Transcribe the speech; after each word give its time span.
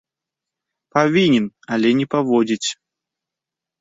Павінен, 0.95 1.45
але 1.77 1.89
не 2.01 2.05
паводзіць. 2.15 2.69